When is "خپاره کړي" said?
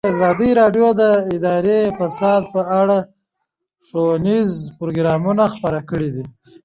5.55-6.09